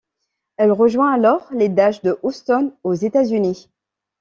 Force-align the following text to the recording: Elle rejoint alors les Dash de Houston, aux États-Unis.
Elle 0.57 0.71
rejoint 0.71 1.11
alors 1.13 1.45
les 1.53 1.69
Dash 1.69 2.01
de 2.01 2.17
Houston, 2.23 2.73
aux 2.83 2.95
États-Unis. 2.95 3.69